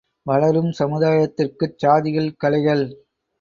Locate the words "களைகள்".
2.37-2.83